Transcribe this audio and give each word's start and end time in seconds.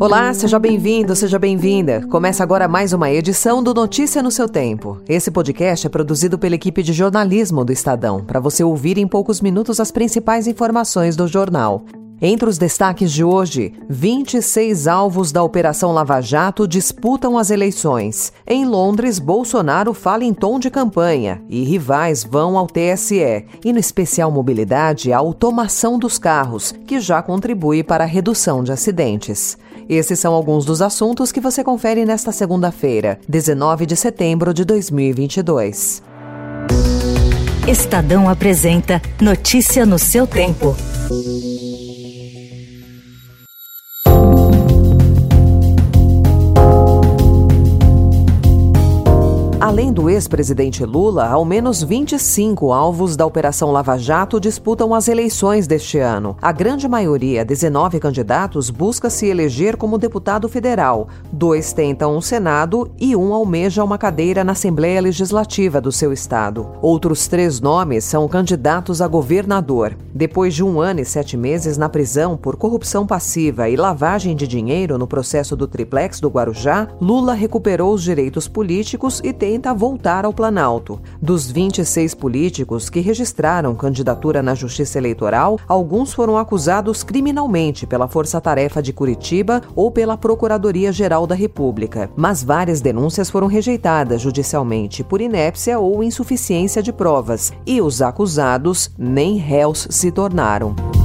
Olá, 0.00 0.32
seja 0.32 0.60
bem-vindo, 0.60 1.16
seja 1.16 1.40
bem-vinda. 1.40 2.06
Começa 2.06 2.40
agora 2.40 2.68
mais 2.68 2.92
uma 2.92 3.10
edição 3.10 3.60
do 3.60 3.74
Notícia 3.74 4.22
no 4.22 4.30
seu 4.30 4.48
Tempo. 4.48 5.00
Esse 5.08 5.28
podcast 5.28 5.88
é 5.88 5.90
produzido 5.90 6.38
pela 6.38 6.54
equipe 6.54 6.84
de 6.84 6.92
jornalismo 6.92 7.64
do 7.64 7.72
Estadão, 7.72 8.22
para 8.24 8.38
você 8.38 8.62
ouvir 8.62 8.96
em 8.96 9.08
poucos 9.08 9.40
minutos 9.40 9.80
as 9.80 9.90
principais 9.90 10.46
informações 10.46 11.16
do 11.16 11.26
jornal. 11.26 11.84
Entre 12.20 12.48
os 12.48 12.58
destaques 12.58 13.12
de 13.12 13.22
hoje, 13.22 13.72
26 13.88 14.88
alvos 14.88 15.30
da 15.30 15.42
Operação 15.42 15.92
Lava 15.92 16.20
Jato 16.20 16.66
disputam 16.66 17.38
as 17.38 17.50
eleições. 17.50 18.32
Em 18.44 18.64
Londres, 18.66 19.20
Bolsonaro 19.20 19.94
fala 19.94 20.24
em 20.24 20.34
tom 20.34 20.58
de 20.58 20.68
campanha 20.68 21.40
e 21.48 21.62
rivais 21.62 22.24
vão 22.24 22.58
ao 22.58 22.66
TSE. 22.66 23.46
E 23.64 23.72
no 23.72 23.78
especial 23.78 24.32
mobilidade, 24.32 25.12
a 25.12 25.18
automação 25.18 25.96
dos 25.96 26.18
carros, 26.18 26.72
que 26.86 27.00
já 27.00 27.22
contribui 27.22 27.84
para 27.84 28.02
a 28.02 28.06
redução 28.06 28.64
de 28.64 28.72
acidentes. 28.72 29.56
Esses 29.88 30.18
são 30.18 30.34
alguns 30.34 30.66
dos 30.66 30.82
assuntos 30.82 31.32
que 31.32 31.40
você 31.40 31.64
confere 31.64 32.04
nesta 32.04 32.30
segunda-feira, 32.30 33.18
19 33.26 33.86
de 33.86 33.96
setembro 33.96 34.52
de 34.52 34.62
2022. 34.64 36.02
Estadão 37.66 38.28
apresenta 38.28 39.00
Notícia 39.20 39.86
no 39.86 39.98
seu 39.98 40.26
tempo. 40.26 40.76
Além 49.68 49.92
do 49.92 50.08
ex-presidente 50.08 50.82
Lula, 50.82 51.28
ao 51.28 51.44
menos 51.44 51.82
25 51.82 52.72
alvos 52.72 53.16
da 53.16 53.26
Operação 53.26 53.70
Lava 53.70 53.98
Jato 53.98 54.40
disputam 54.40 54.94
as 54.94 55.08
eleições 55.08 55.66
deste 55.66 55.98
ano. 55.98 56.38
A 56.40 56.50
grande 56.52 56.88
maioria, 56.88 57.44
19 57.44 58.00
candidatos, 58.00 58.70
busca 58.70 59.10
se 59.10 59.26
eleger 59.26 59.76
como 59.76 59.98
deputado 59.98 60.48
federal. 60.48 61.08
Dois 61.30 61.74
tentam 61.74 62.16
o 62.16 62.22
Senado 62.22 62.90
e 62.98 63.14
um 63.14 63.34
almeja 63.34 63.84
uma 63.84 63.98
cadeira 63.98 64.42
na 64.42 64.52
Assembleia 64.52 65.02
Legislativa 65.02 65.82
do 65.82 65.92
seu 65.92 66.14
estado. 66.14 66.70
Outros 66.80 67.28
três 67.28 67.60
nomes 67.60 68.04
são 68.04 68.26
candidatos 68.26 69.02
a 69.02 69.06
governador. 69.06 69.94
Depois 70.14 70.54
de 70.54 70.64
um 70.64 70.80
ano 70.80 71.00
e 71.00 71.04
sete 71.04 71.36
meses 71.36 71.76
na 71.76 71.90
prisão 71.90 72.38
por 72.38 72.56
corrupção 72.56 73.06
passiva 73.06 73.68
e 73.68 73.76
lavagem 73.76 74.34
de 74.34 74.48
dinheiro 74.48 74.96
no 74.96 75.06
processo 75.06 75.54
do 75.54 75.68
triplex 75.68 76.20
do 76.20 76.30
Guarujá, 76.30 76.88
Lula 76.98 77.34
recuperou 77.34 77.92
os 77.92 78.02
direitos 78.02 78.48
políticos 78.48 79.20
e 79.22 79.30
tem 79.30 79.57
tenta 79.58 79.74
voltar 79.74 80.24
ao 80.24 80.32
Planalto. 80.32 81.00
Dos 81.20 81.50
26 81.50 82.14
políticos 82.14 82.88
que 82.88 83.00
registraram 83.00 83.74
candidatura 83.74 84.40
na 84.40 84.54
Justiça 84.54 84.98
Eleitoral, 84.98 85.58
alguns 85.66 86.14
foram 86.14 86.38
acusados 86.38 87.02
criminalmente 87.02 87.84
pela 87.84 88.06
Força 88.06 88.40
Tarefa 88.40 88.80
de 88.80 88.92
Curitiba 88.92 89.60
ou 89.74 89.90
pela 89.90 90.16
Procuradoria-Geral 90.16 91.26
da 91.26 91.34
República. 91.34 92.08
Mas 92.14 92.44
várias 92.44 92.80
denúncias 92.80 93.28
foram 93.28 93.48
rejeitadas 93.48 94.22
judicialmente 94.22 95.02
por 95.02 95.20
inépcia 95.20 95.80
ou 95.80 96.04
insuficiência 96.04 96.80
de 96.80 96.92
provas, 96.92 97.52
e 97.66 97.80
os 97.80 98.00
acusados 98.00 98.92
nem 98.96 99.38
réus 99.38 99.88
se 99.90 100.12
tornaram. 100.12 100.97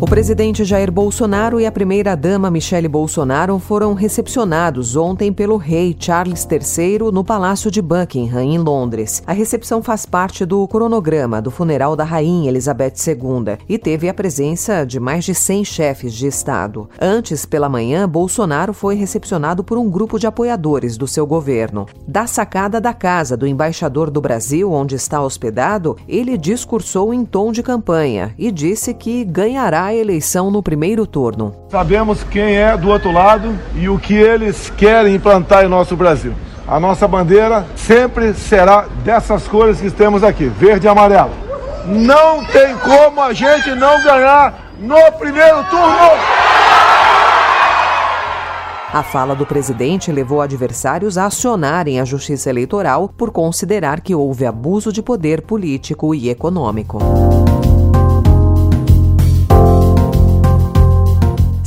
O 0.00 0.06
presidente 0.06 0.64
Jair 0.64 0.90
Bolsonaro 0.90 1.60
e 1.60 1.66
a 1.66 1.72
primeira-dama 1.72 2.50
Michele 2.50 2.88
Bolsonaro 2.88 3.58
foram 3.60 3.94
recepcionados 3.94 4.96
ontem 4.96 5.32
pelo 5.32 5.56
rei 5.56 5.96
Charles 5.98 6.46
III 6.50 7.12
no 7.12 7.24
Palácio 7.24 7.70
de 7.70 7.80
Buckingham, 7.80 8.42
em 8.42 8.58
Londres. 8.58 9.22
A 9.24 9.32
recepção 9.32 9.82
faz 9.82 10.04
parte 10.04 10.44
do 10.44 10.66
cronograma 10.66 11.40
do 11.40 11.50
funeral 11.50 11.94
da 11.94 12.04
rainha 12.04 12.50
Elizabeth 12.50 12.94
II 13.06 13.56
e 13.68 13.78
teve 13.78 14.08
a 14.08 14.12
presença 14.12 14.84
de 14.84 14.98
mais 14.98 15.24
de 15.24 15.34
100 15.34 15.64
chefes 15.64 16.12
de 16.12 16.26
Estado. 16.26 16.88
Antes, 17.00 17.46
pela 17.46 17.68
manhã, 17.68 18.06
Bolsonaro 18.06 18.74
foi 18.74 18.96
recepcionado 18.96 19.62
por 19.62 19.78
um 19.78 19.88
grupo 19.88 20.18
de 20.18 20.26
apoiadores 20.26 20.98
do 20.98 21.06
seu 21.06 21.24
governo. 21.26 21.86
Da 22.06 22.26
sacada 22.26 22.80
da 22.80 22.92
casa 22.92 23.36
do 23.36 23.46
embaixador 23.46 24.10
do 24.10 24.20
Brasil, 24.20 24.70
onde 24.70 24.96
está 24.96 25.22
hospedado, 25.22 25.96
ele 26.06 26.36
discursou 26.36 27.14
em 27.14 27.24
tom 27.24 27.52
de 27.52 27.62
campanha 27.62 28.34
e 28.36 28.50
disse 28.50 28.92
que 28.92 29.24
ganhará 29.24 29.93
eleição 29.94 30.50
no 30.50 30.62
primeiro 30.62 31.06
turno. 31.06 31.54
Sabemos 31.70 32.22
quem 32.24 32.56
é 32.56 32.76
do 32.76 32.88
outro 32.88 33.12
lado 33.12 33.58
e 33.74 33.88
o 33.88 33.98
que 33.98 34.14
eles 34.14 34.70
querem 34.70 35.14
implantar 35.14 35.64
em 35.64 35.68
nosso 35.68 35.96
Brasil. 35.96 36.34
A 36.66 36.80
nossa 36.80 37.06
bandeira 37.06 37.66
sempre 37.76 38.32
será 38.32 38.86
dessas 39.04 39.46
cores 39.46 39.80
que 39.80 39.90
temos 39.90 40.24
aqui, 40.24 40.46
verde 40.46 40.86
e 40.86 40.88
amarelo. 40.88 41.30
Não 41.86 42.44
tem 42.46 42.74
como 42.78 43.20
a 43.20 43.32
gente 43.34 43.70
não 43.74 44.02
ganhar 44.02 44.72
no 44.78 45.12
primeiro 45.18 45.62
turno. 45.64 46.10
A 48.94 49.02
fala 49.02 49.34
do 49.34 49.44
presidente 49.44 50.12
levou 50.12 50.40
adversários 50.40 51.18
a 51.18 51.26
acionarem 51.26 52.00
a 52.00 52.04
Justiça 52.04 52.48
Eleitoral 52.48 53.08
por 53.08 53.32
considerar 53.32 54.00
que 54.00 54.14
houve 54.14 54.46
abuso 54.46 54.92
de 54.92 55.02
poder 55.02 55.42
político 55.42 56.14
e 56.14 56.30
econômico. 56.30 56.98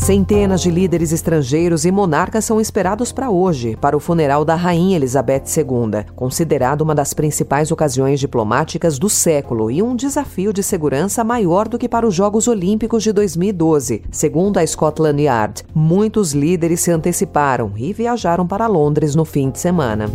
Centenas 0.08 0.62
de 0.62 0.72
líderes 0.72 1.12
estrangeiros 1.12 1.84
e 1.84 1.92
monarcas 1.92 2.46
são 2.46 2.62
esperados 2.62 3.12
para 3.12 3.30
hoje, 3.30 3.76
para 3.76 3.98
o 3.98 4.00
funeral 4.00 4.46
da 4.46 4.56
Rainha 4.56 4.96
Elizabeth 4.96 5.44
II, 5.58 6.06
considerado 6.16 6.80
uma 6.80 6.96
das 6.96 7.14
principais 7.14 7.74
ocasiões 7.74 8.18
diplomáticas 8.18 8.98
do 8.98 9.10
século 9.10 9.70
e 9.70 9.84
um 9.84 9.98
desafio 9.98 10.54
de 10.54 10.64
segurança 10.64 11.26
maior 11.26 11.68
do 11.68 11.78
que 11.78 11.90
para 11.90 12.08
os 12.08 12.16
Jogos 12.16 12.48
Olímpicos 12.48 13.04
de 13.04 13.12
2012. 13.12 14.04
Segundo 14.10 14.60
a 14.60 14.66
Scotland 14.66 15.24
Yard, 15.24 15.64
muitos 15.76 16.32
líderes 16.32 16.80
se 16.80 16.90
anteciparam 16.90 17.74
e 17.76 17.92
viajaram 17.92 18.48
para 18.48 18.66
Londres 18.66 19.14
no 19.14 19.26
fim 19.26 19.50
de 19.50 19.60
semana. 19.60 20.10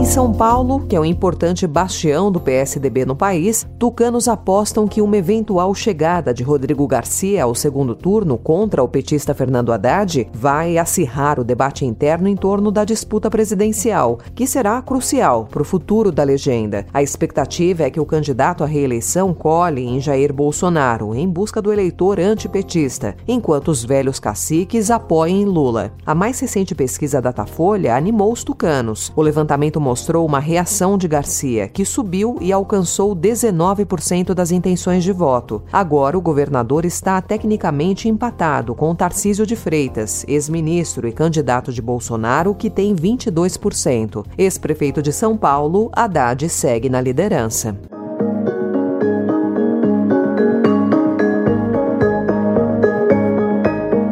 Em 0.00 0.04
São 0.06 0.32
Paulo, 0.32 0.86
que 0.88 0.96
é 0.96 1.00
um 1.00 1.04
importante 1.04 1.66
bastião 1.66 2.32
do 2.32 2.40
PSDB 2.40 3.04
no 3.04 3.14
país, 3.14 3.66
tucanos 3.78 4.28
apostam 4.28 4.88
que 4.88 5.02
uma 5.02 5.18
eventual 5.18 5.74
chegada 5.74 6.32
de 6.32 6.42
Rodrigo 6.42 6.86
Garcia 6.86 7.44
ao 7.44 7.54
segundo 7.54 7.94
turno 7.94 8.38
contra 8.38 8.82
o 8.82 8.88
petista 8.88 9.34
Fernando 9.34 9.70
Haddad 9.70 10.26
vai 10.32 10.78
acirrar 10.78 11.38
o 11.38 11.44
debate 11.44 11.84
interno 11.84 12.28
em 12.28 12.34
torno 12.34 12.70
da 12.70 12.82
disputa 12.82 13.28
presidencial, 13.28 14.18
que 14.34 14.46
será 14.46 14.80
crucial 14.80 15.46
para 15.50 15.60
o 15.60 15.66
futuro 15.66 16.10
da 16.10 16.24
legenda. 16.24 16.86
A 16.94 17.02
expectativa 17.02 17.82
é 17.82 17.90
que 17.90 18.00
o 18.00 18.06
candidato 18.06 18.64
à 18.64 18.66
reeleição 18.66 19.34
cole 19.34 19.84
em 19.84 20.00
Jair 20.00 20.32
Bolsonaro, 20.32 21.14
em 21.14 21.28
busca 21.28 21.60
do 21.60 21.70
eleitor 21.70 22.18
antipetista, 22.18 23.14
enquanto 23.28 23.68
os 23.68 23.84
velhos 23.84 24.18
caciques 24.18 24.90
apoiem 24.90 25.44
Lula. 25.44 25.92
A 26.06 26.14
mais 26.14 26.40
recente 26.40 26.74
pesquisa 26.74 27.20
Datafolha 27.20 27.94
animou 27.94 28.32
os 28.32 28.42
tucanos. 28.42 29.12
O 29.14 29.20
levantamento 29.20 29.78
mostrou 29.90 30.24
uma 30.24 30.38
reação 30.38 30.96
de 30.96 31.08
Garcia, 31.08 31.66
que 31.66 31.84
subiu 31.84 32.38
e 32.40 32.52
alcançou 32.52 33.16
19% 33.16 34.32
das 34.34 34.52
intenções 34.52 35.02
de 35.02 35.10
voto. 35.10 35.64
Agora, 35.72 36.16
o 36.16 36.20
governador 36.20 36.84
está 36.84 37.20
tecnicamente 37.20 38.08
empatado 38.08 38.72
com 38.72 38.94
Tarcísio 38.94 39.44
de 39.44 39.56
Freitas, 39.56 40.24
ex-ministro 40.28 41.08
e 41.08 41.12
candidato 41.12 41.72
de 41.72 41.82
Bolsonaro, 41.82 42.54
que 42.54 42.70
tem 42.70 42.94
22%. 42.94 44.24
Ex-prefeito 44.38 45.02
de 45.02 45.12
São 45.12 45.36
Paulo, 45.36 45.90
Haddad 45.92 46.48
segue 46.48 46.88
na 46.88 47.00
liderança. 47.00 47.76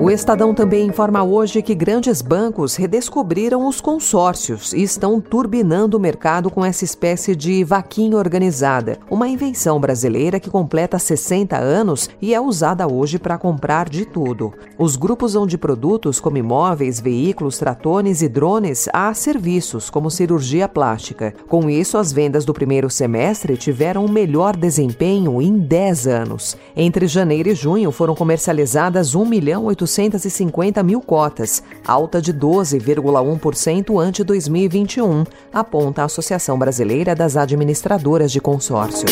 O 0.08 0.10
Estadão 0.10 0.54
também 0.54 0.86
informa 0.86 1.22
hoje 1.22 1.60
que 1.60 1.74
grandes 1.74 2.22
bancos 2.22 2.76
redescobriram 2.76 3.68
os 3.68 3.78
consórcios 3.78 4.72
e 4.72 4.82
estão 4.82 5.20
turbinando 5.20 5.98
o 5.98 6.00
mercado 6.00 6.48
com 6.48 6.64
essa 6.64 6.82
espécie 6.82 7.36
de 7.36 7.62
vaquinha 7.62 8.16
organizada, 8.16 8.98
uma 9.10 9.28
invenção 9.28 9.78
brasileira 9.78 10.40
que 10.40 10.48
completa 10.48 10.98
60 10.98 11.58
anos 11.58 12.08
e 12.22 12.32
é 12.32 12.40
usada 12.40 12.90
hoje 12.90 13.18
para 13.18 13.36
comprar 13.36 13.90
de 13.90 14.06
tudo. 14.06 14.54
Os 14.78 14.96
grupos 14.96 15.34
vão 15.34 15.46
de 15.46 15.58
produtos 15.58 16.18
como 16.18 16.38
imóveis, 16.38 16.98
veículos, 16.98 17.58
tratores 17.58 18.22
e 18.22 18.30
drones 18.30 18.88
a 18.94 19.12
serviços 19.12 19.90
como 19.90 20.10
cirurgia 20.10 20.66
plástica. 20.66 21.34
Com 21.46 21.68
isso, 21.68 21.98
as 21.98 22.14
vendas 22.14 22.46
do 22.46 22.54
primeiro 22.54 22.88
semestre 22.88 23.58
tiveram 23.58 24.06
o 24.06 24.10
melhor 24.10 24.56
desempenho 24.56 25.42
em 25.42 25.58
10 25.58 26.06
anos. 26.06 26.56
Entre 26.74 27.06
janeiro 27.06 27.50
e 27.50 27.54
junho 27.54 27.92
foram 27.92 28.14
comercializadas 28.14 29.14
1 29.14 29.26
milhão 29.26 29.66
800 29.66 29.97
450 29.98 30.80
mil 30.84 31.00
cotas, 31.00 31.60
alta 31.84 32.22
de 32.22 32.32
12,1% 32.32 34.00
ante 34.00 34.22
2021, 34.22 35.24
aponta 35.52 36.02
a 36.02 36.04
Associação 36.04 36.56
Brasileira 36.56 37.16
das 37.16 37.36
Administradoras 37.36 38.30
de 38.30 38.40
Consórcio. 38.40 39.08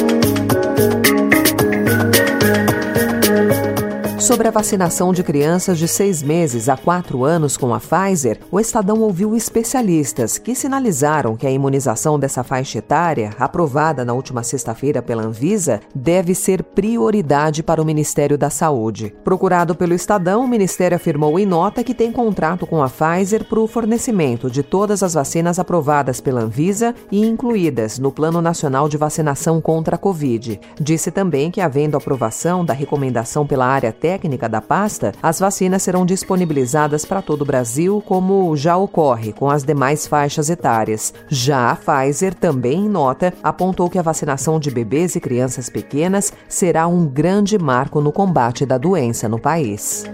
Sobre 4.26 4.48
a 4.48 4.50
vacinação 4.50 5.12
de 5.12 5.22
crianças 5.22 5.78
de 5.78 5.86
seis 5.86 6.20
meses 6.20 6.68
a 6.68 6.76
quatro 6.76 7.22
anos 7.22 7.56
com 7.56 7.72
a 7.72 7.78
Pfizer, 7.78 8.40
o 8.50 8.58
Estadão 8.58 8.98
ouviu 8.98 9.36
especialistas 9.36 10.36
que 10.36 10.52
sinalizaram 10.52 11.36
que 11.36 11.46
a 11.46 11.50
imunização 11.50 12.18
dessa 12.18 12.42
faixa 12.42 12.78
etária, 12.78 13.30
aprovada 13.38 14.04
na 14.04 14.12
última 14.12 14.42
sexta-feira 14.42 15.00
pela 15.00 15.22
Anvisa, 15.22 15.78
deve 15.94 16.34
ser 16.34 16.64
prioridade 16.64 17.62
para 17.62 17.80
o 17.80 17.84
Ministério 17.84 18.36
da 18.36 18.50
Saúde. 18.50 19.14
Procurado 19.22 19.76
pelo 19.76 19.94
Estadão, 19.94 20.44
o 20.44 20.48
Ministério 20.48 20.96
afirmou 20.96 21.38
em 21.38 21.46
nota 21.46 21.84
que 21.84 21.94
tem 21.94 22.10
contrato 22.10 22.66
com 22.66 22.82
a 22.82 22.90
Pfizer 22.90 23.44
para 23.44 23.60
o 23.60 23.68
fornecimento 23.68 24.50
de 24.50 24.64
todas 24.64 25.04
as 25.04 25.14
vacinas 25.14 25.60
aprovadas 25.60 26.20
pela 26.20 26.40
Anvisa 26.40 26.96
e 27.12 27.24
incluídas 27.24 27.96
no 27.96 28.10
Plano 28.10 28.42
Nacional 28.42 28.88
de 28.88 28.96
Vacinação 28.96 29.60
contra 29.60 29.94
a 29.94 29.98
Covid. 30.00 30.58
Disse 30.80 31.12
também 31.12 31.48
que, 31.48 31.60
havendo 31.60 31.96
aprovação 31.96 32.64
da 32.64 32.74
recomendação 32.74 33.46
pela 33.46 33.66
área 33.66 33.92
técnica, 33.92 34.15
técnica 34.16 34.48
da 34.48 34.62
pasta, 34.62 35.12
as 35.22 35.38
vacinas 35.38 35.82
serão 35.82 36.06
disponibilizadas 36.06 37.04
para 37.04 37.20
todo 37.20 37.42
o 37.42 37.44
Brasil, 37.44 38.02
como 38.06 38.56
já 38.56 38.74
ocorre 38.74 39.30
com 39.30 39.50
as 39.50 39.62
demais 39.62 40.06
faixas 40.06 40.48
etárias. 40.48 41.12
Já 41.28 41.70
a 41.70 41.76
Pfizer, 41.76 42.32
também 42.32 42.86
em 42.86 42.88
nota, 42.88 43.34
apontou 43.42 43.90
que 43.90 43.98
a 43.98 44.02
vacinação 44.02 44.58
de 44.58 44.70
bebês 44.70 45.14
e 45.16 45.20
crianças 45.20 45.68
pequenas 45.68 46.32
será 46.48 46.86
um 46.86 47.06
grande 47.06 47.58
marco 47.58 48.00
no 48.00 48.10
combate 48.10 48.64
da 48.64 48.78
doença 48.78 49.28
no 49.28 49.38
país. 49.38 50.04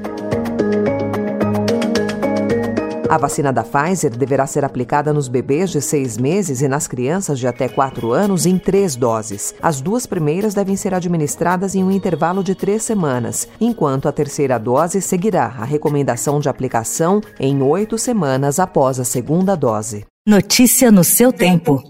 A 3.13 3.19
vacina 3.19 3.53
da 3.53 3.63
Pfizer 3.63 4.17
deverá 4.17 4.47
ser 4.47 4.65
aplicada 4.65 5.13
nos 5.13 5.29
bebês 5.29 5.69
de 5.69 5.83
seis 5.83 6.17
meses 6.17 6.63
e 6.63 6.67
nas 6.67 6.89
crianças 6.89 7.39
de 7.39 7.47
até 7.47 7.69
quatro 7.69 8.11
anos 8.11 8.47
em 8.47 8.57
três 8.57 8.97
doses. 8.97 9.55
As 9.61 9.83
duas 9.83 10.07
primeiras 10.07 10.55
devem 10.55 10.77
ser 10.77 10.95
administradas 10.95 11.75
em 11.75 11.85
um 11.85 11.91
intervalo 11.91 12.43
de 12.43 12.55
três 12.55 12.85
semanas, 12.85 13.47
enquanto 13.61 14.09
a 14.09 14.13
terceira 14.13 14.57
dose 14.57 15.03
seguirá 15.03 15.45
a 15.45 15.65
recomendação 15.67 16.41
de 16.41 16.49
aplicação 16.49 17.21
em 17.39 17.61
oito 17.61 17.99
semanas 17.99 18.59
após 18.59 18.99
a 18.99 19.05
segunda 19.05 19.55
dose. 19.55 20.07
Notícia 20.27 20.91
no 20.91 21.05
seu 21.05 21.35
tempo. 21.35 21.83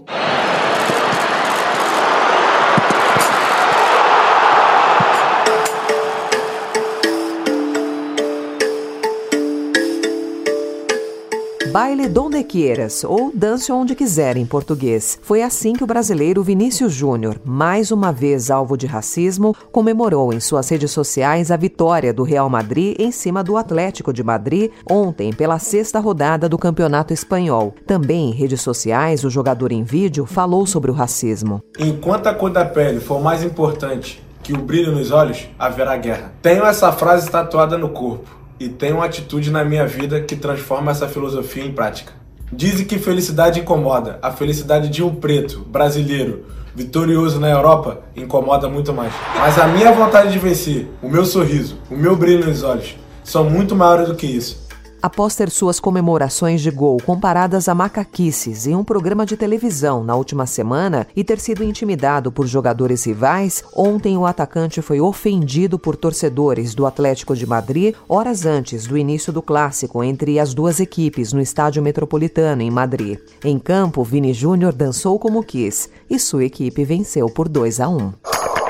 Baile 11.73 12.07
donde 12.07 12.43
quieras 12.43 13.03
ou 13.03 13.31
dance 13.33 13.71
onde 13.71 13.95
quiser 13.95 14.37
em 14.37 14.45
português. 14.45 15.17
Foi 15.23 15.41
assim 15.41 15.73
que 15.73 15.83
o 15.83 15.87
brasileiro 15.87 16.43
Vinícius 16.43 16.93
Júnior, 16.93 17.41
mais 17.43 17.89
uma 17.89 18.11
vez 18.13 18.51
alvo 18.51 18.77
de 18.77 18.85
racismo, 18.85 19.55
comemorou 19.71 20.31
em 20.31 20.39
suas 20.39 20.69
redes 20.69 20.91
sociais 20.91 21.49
a 21.49 21.57
vitória 21.57 22.13
do 22.13 22.21
Real 22.21 22.47
Madrid 22.47 22.95
em 22.99 23.11
cima 23.11 23.43
do 23.43 23.57
Atlético 23.57 24.13
de 24.13 24.23
Madrid 24.23 24.69
ontem 24.87 25.33
pela 25.33 25.57
sexta 25.57 25.99
rodada 25.99 26.47
do 26.47 26.59
Campeonato 26.59 27.11
Espanhol. 27.11 27.73
Também 27.87 28.29
em 28.29 28.33
redes 28.33 28.61
sociais, 28.61 29.23
o 29.23 29.29
jogador 29.31 29.71
em 29.71 29.81
vídeo 29.81 30.27
falou 30.27 30.67
sobre 30.67 30.91
o 30.91 30.93
racismo. 30.93 31.59
Enquanto 31.79 32.27
a 32.27 32.35
cor 32.35 32.51
da 32.51 32.65
pele 32.65 32.99
for 32.99 33.19
mais 33.19 33.43
importante 33.43 34.23
que 34.43 34.53
o 34.53 34.61
brilho 34.61 34.91
nos 34.91 35.09
olhos, 35.09 35.49
haverá 35.57 35.97
guerra. 35.97 36.33
Tenho 36.39 36.65
essa 36.65 36.91
frase 36.91 37.31
tatuada 37.31 37.79
no 37.79 37.89
corpo 37.89 38.42
e 38.63 38.69
tenho 38.69 38.95
uma 38.95 39.05
atitude 39.05 39.51
na 39.51 39.65
minha 39.65 39.85
vida 39.85 40.21
que 40.21 40.37
transforma 40.37 40.91
essa 40.91 41.05
filosofia 41.07 41.65
em 41.65 41.73
prática. 41.73 42.13
Dizem 42.49 42.85
que 42.85 42.97
felicidade 42.97 43.59
incomoda. 43.59 44.19
A 44.21 44.31
felicidade 44.31 44.87
de 44.87 45.03
um 45.03 45.13
preto, 45.13 45.59
brasileiro, 45.59 46.45
vitorioso 46.73 47.41
na 47.41 47.49
Europa, 47.49 47.99
incomoda 48.15 48.69
muito 48.69 48.93
mais. 48.93 49.11
Mas 49.37 49.59
a 49.59 49.67
minha 49.67 49.91
vontade 49.91 50.31
de 50.31 50.39
vencer, 50.39 50.87
o 51.01 51.09
meu 51.09 51.25
sorriso, 51.25 51.77
o 51.91 51.95
meu 51.95 52.15
brilho 52.15 52.45
nos 52.45 52.63
olhos, 52.63 52.95
são 53.21 53.49
muito 53.49 53.75
maiores 53.75 54.07
do 54.07 54.15
que 54.15 54.27
isso 54.27 54.62
após 55.03 55.35
ter 55.35 55.49
suas 55.49 55.81
comemorações 55.81 56.61
de 56.61 56.71
gol 56.71 56.97
comparadas 57.05 57.67
a 57.67 57.75
macaquices 57.75 58.65
em 58.65 58.73
um 58.73 58.85
programa 58.85 59.25
de 59.25 59.35
televisão 59.35 60.01
na 60.01 60.15
última 60.15 60.45
semana 60.45 61.05
e 61.13 61.25
ter 61.25 61.41
sido 61.41 61.61
intimidado 61.61 62.31
por 62.31 62.47
jogadores 62.47 63.05
rivais, 63.05 63.61
ontem 63.75 64.17
o 64.17 64.25
atacante 64.25 64.81
foi 64.81 65.01
ofendido 65.01 65.77
por 65.77 65.97
torcedores 65.97 66.73
do 66.73 66.85
Atlético 66.85 67.35
de 67.35 67.45
Madrid 67.45 67.93
horas 68.07 68.45
antes 68.45 68.87
do 68.87 68.97
início 68.97 69.33
do 69.33 69.41
clássico 69.41 70.01
entre 70.01 70.39
as 70.39 70.53
duas 70.53 70.79
equipes 70.79 71.33
no 71.33 71.41
estádio 71.41 71.83
metropolitano 71.83 72.61
em 72.61 72.71
Madrid. 72.71 73.19
Em 73.43 73.59
campo, 73.59 74.05
Vini 74.05 74.33
Júnior 74.33 74.71
dançou 74.71 75.19
como 75.19 75.43
quis 75.43 75.89
e 76.09 76.17
sua 76.17 76.45
equipe 76.45 76.85
venceu 76.85 77.27
por 77.27 77.49
2 77.49 77.81
a 77.81 77.89
1. 77.89 78.13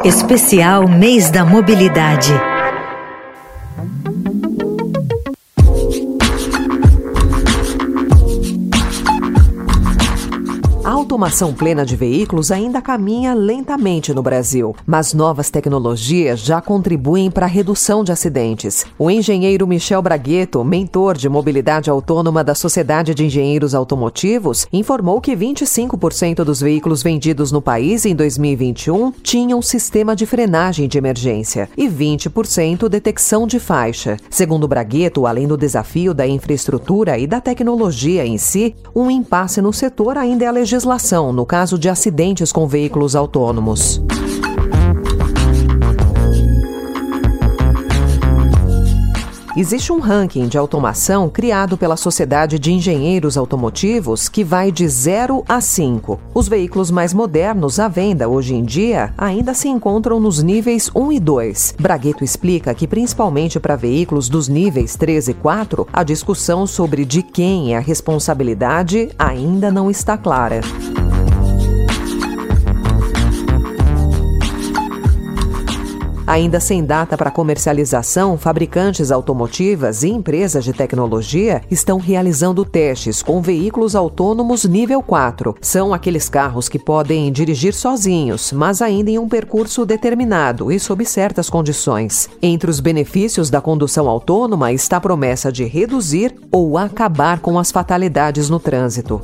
Especial 0.04 0.88
Mês 0.88 1.30
da 1.30 1.46
Mobilidade. 1.46 2.34
Automação 11.14 11.54
plena 11.54 11.86
de 11.86 11.96
veículos 11.96 12.50
ainda 12.50 12.82
caminha 12.82 13.36
lentamente 13.36 14.12
no 14.16 14.24
Brasil, 14.24 14.76
mas 14.84 15.14
novas 15.14 15.52
tecnologias 15.52 16.40
já 16.40 16.60
contribuem 16.60 17.30
para 17.30 17.46
a 17.46 17.50
redução 17.50 18.04
de 18.04 18.12
acidentes. 18.12 18.84
O 18.98 19.12
engenheiro 19.12 19.68
Michel 19.68 20.02
Bragueto, 20.02 20.64
mentor 20.64 21.16
de 21.16 21.30
mobilidade 21.30 21.88
autônoma 21.88 22.44
da 22.44 22.56
Sociedade 22.56 23.14
de 23.14 23.24
Engenheiros 23.24 23.76
Automotivos, 23.76 24.66
informou 24.74 25.22
que 25.22 25.36
25% 25.36 26.44
dos 26.44 26.60
veículos 26.60 27.04
vendidos 27.04 27.52
no 27.52 27.62
país 27.62 28.08
em 28.08 28.16
2021 28.16 29.12
tinham 29.22 29.62
sistema 29.62 30.16
de 30.16 30.26
frenagem 30.26 30.88
de 30.88 30.98
emergência 30.98 31.70
e 31.78 31.88
20% 31.88 32.90
detecção 32.90 33.46
de 33.46 33.60
faixa. 33.60 34.18
Segundo 34.32 34.68
Bragueto, 34.68 35.28
além 35.28 35.48
do 35.48 35.56
desafio 35.56 36.12
da 36.12 36.26
infraestrutura 36.26 37.20
e 37.20 37.28
da 37.28 37.40
tecnologia 37.40 38.26
em 38.26 38.40
si, 38.40 38.76
um 38.96 39.12
impasse 39.12 39.62
no 39.62 39.72
setor 39.72 40.18
ainda 40.18 40.46
é 40.46 40.48
a 40.48 40.52
legislação 40.52 41.03
no 41.34 41.46
caso 41.46 41.78
de 41.78 41.90
acidentes 41.90 42.52
com 42.52 42.68
veículos 42.68 43.16
autônomos. 43.16 44.02
Existe 49.56 49.94
um 49.94 50.00
ranking 50.00 50.48
de 50.48 50.58
automação 50.58 51.30
criado 51.30 51.78
pela 51.78 51.96
Sociedade 51.96 52.58
de 52.58 52.74
Engenheiros 52.74 53.38
Automotivos 53.38 54.28
que 54.28 54.44
vai 54.44 54.72
de 54.72 54.88
0 54.88 55.46
a 55.48 55.62
5. 55.62 56.20
Os 56.34 56.48
veículos 56.48 56.90
mais 56.90 57.14
modernos 57.14 57.80
à 57.80 57.88
venda 57.88 58.28
hoje 58.28 58.56
em 58.56 58.66
dia 58.66 59.14
ainda 59.16 59.54
se 59.54 59.68
encontram 59.68 60.20
nos 60.20 60.42
níveis 60.42 60.90
1 60.96 61.12
e 61.12 61.20
2. 61.20 61.76
Bragueto 61.80 62.24
explica 62.24 62.74
que, 62.74 62.88
principalmente 62.88 63.60
para 63.60 63.76
veículos 63.76 64.28
dos 64.28 64.48
níveis 64.48 64.96
3 64.96 65.28
e 65.28 65.34
4, 65.36 65.88
a 65.94 66.04
discussão 66.04 66.66
sobre 66.66 67.06
de 67.06 67.22
quem 67.22 67.76
é 67.76 67.78
a 67.78 67.80
responsabilidade 67.82 69.12
ainda 69.20 69.72
não 69.72 69.92
está 69.92 70.18
clara. 70.18 70.62
Ainda 76.26 76.60
sem 76.60 76.86
data 76.86 77.18
para 77.18 77.30
comercialização, 77.30 78.38
fabricantes 78.38 79.12
automotivas 79.12 80.04
e 80.04 80.10
empresas 80.10 80.64
de 80.64 80.72
tecnologia 80.72 81.62
estão 81.70 82.00
realizando 82.00 82.64
testes 82.64 83.22
com 83.22 83.42
veículos 83.42 83.94
autônomos 83.94 84.64
nível 84.64 85.02
4. 85.02 85.56
São 85.62 85.94
aqueles 85.94 86.30
carros 86.30 86.70
que 86.70 86.80
podem 86.80 87.30
dirigir 87.30 87.74
sozinhos, 87.74 88.54
mas 88.54 88.82
ainda 88.82 89.12
em 89.12 89.20
um 89.20 89.28
percurso 89.28 89.86
determinado 89.86 90.72
e 90.72 90.80
sob 90.80 91.06
certas 91.06 91.50
condições. 91.50 92.30
Entre 92.42 92.70
os 92.70 92.80
benefícios 92.80 93.50
da 93.50 93.60
condução 93.60 94.08
autônoma 94.08 94.72
está 94.72 94.98
a 94.98 95.02
promessa 95.02 95.52
de 95.52 95.66
reduzir 95.66 96.34
ou 96.50 96.78
acabar 96.78 97.40
com 97.40 97.60
as 97.60 97.70
fatalidades 97.70 98.50
no 98.50 98.62
trânsito. 98.62 99.20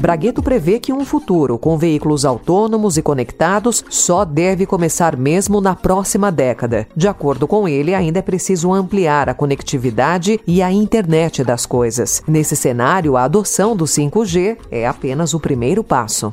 Bragueto 0.00 0.42
prevê 0.42 0.80
que 0.80 0.94
um 0.94 1.04
futuro 1.04 1.58
com 1.58 1.76
veículos 1.76 2.24
autônomos 2.24 2.96
e 2.96 3.02
conectados 3.02 3.84
só 3.90 4.24
deve 4.24 4.64
começar 4.64 5.14
mesmo 5.14 5.60
na 5.60 5.76
próxima 5.76 6.32
década. 6.32 6.86
De 6.96 7.06
acordo 7.06 7.46
com 7.46 7.68
ele, 7.68 7.94
ainda 7.94 8.20
é 8.20 8.22
preciso 8.22 8.72
ampliar 8.72 9.28
a 9.28 9.34
conectividade 9.34 10.40
e 10.46 10.62
a 10.62 10.72
internet 10.72 11.44
das 11.44 11.66
coisas. 11.66 12.22
Nesse 12.26 12.56
cenário, 12.56 13.14
a 13.16 13.24
adoção 13.24 13.76
do 13.76 13.84
5G 13.84 14.56
é 14.70 14.86
apenas 14.86 15.34
o 15.34 15.40
primeiro 15.40 15.84
passo. 15.84 16.32